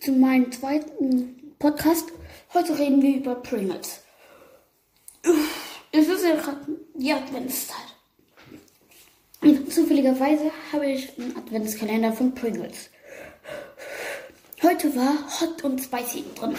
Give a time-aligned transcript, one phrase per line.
[0.00, 2.10] zu meinem zweiten Podcast.
[2.54, 4.00] Heute reden wir über Pringles.
[5.92, 6.60] Es ist ja gerade
[6.94, 7.76] die Adventszeit.
[9.42, 12.88] Und zufälligerweise habe ich einen Adventskalender von Pringles.
[14.62, 16.54] Heute war Hot und Spicy drin.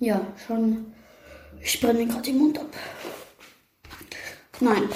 [0.00, 0.92] Ja, schon.
[1.60, 2.74] Ich brenne gerade den Mund ab.
[4.60, 4.88] Nein.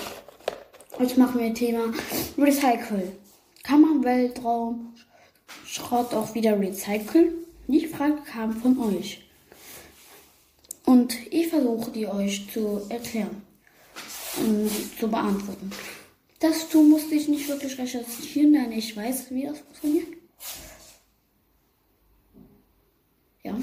[0.99, 1.93] Jetzt machen wir Thema
[2.37, 3.13] Recycle.
[3.63, 4.95] Kann man Weltraum
[5.65, 7.33] Schrott auch wieder recyceln?
[7.69, 9.23] Die Frage kam von euch.
[10.85, 13.43] Und ich versuche die euch zu erklären
[14.39, 15.71] und zu beantworten.
[16.39, 20.09] Dazu musste ich nicht wirklich recherchieren, denn ich weiß, wie das funktioniert.
[23.43, 23.57] Ja.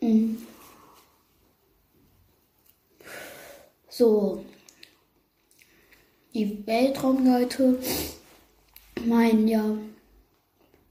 [0.00, 0.38] Mhm.
[3.88, 4.44] So.
[6.34, 7.80] Die Weltraumleute
[9.04, 9.76] meinen ja,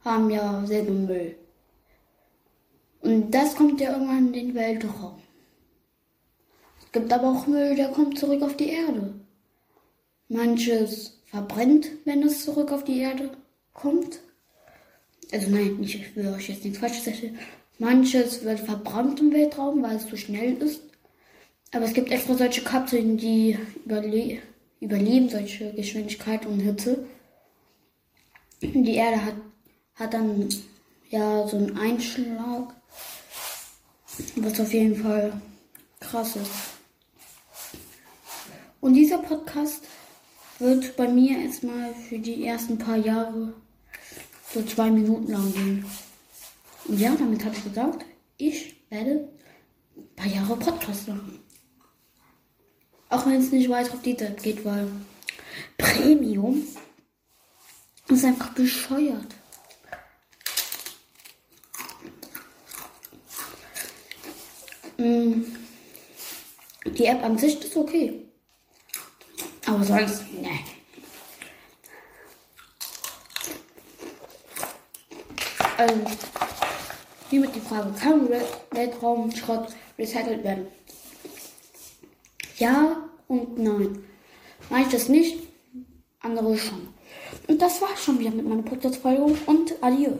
[0.07, 1.35] haben ja selber Müll.
[3.01, 5.19] Und das kommt ja irgendwann in den Weltraum.
[6.79, 9.13] Es gibt aber auch Müll, der kommt zurück auf die Erde.
[10.29, 13.31] Manches verbrennt, wenn es zurück auf die Erde
[13.73, 14.19] kommt.
[15.31, 17.37] Also nein, ich will euch jetzt nichts falsch sagen.
[17.79, 20.81] Manches wird verbrannt im Weltraum, weil es zu schnell ist.
[21.71, 24.39] Aber es gibt extra solche Kapseln, die überle
[24.79, 27.05] überleben solche Geschwindigkeit und Hitze.
[28.61, 29.35] Die Erde hat,
[29.97, 30.49] hat dann
[31.09, 32.73] ja so einen Einschlag,
[34.35, 35.41] was auf jeden Fall
[35.99, 36.51] krass ist.
[38.79, 39.83] Und dieser Podcast
[40.59, 43.53] wird bei mir erstmal für die ersten paar Jahre
[44.53, 45.85] so zwei Minuten lang gehen.
[46.85, 48.05] Und ja, damit habe ich gesagt,
[48.37, 49.27] ich werde
[49.95, 51.39] ein paar Jahre Podcast machen.
[53.09, 54.87] Auch wenn es nicht weiter auf die Zeit geht, weil
[55.77, 56.63] Premium
[58.09, 59.35] ist einfach bescheuert.
[64.97, 65.45] Die
[67.05, 68.21] App an sich ist okay.
[69.65, 70.49] Aber sonst, ne.
[75.77, 75.95] Also,
[77.29, 78.27] hiermit die Frage, kann
[78.71, 79.67] Weltraumschrott
[79.99, 80.67] recycelt werden?
[82.57, 84.03] Ja und nein.
[84.69, 85.43] Manches nicht,
[86.21, 86.87] andere schon.
[87.47, 90.17] Und das war schon wieder mit meiner Podcast-Folge und adieu.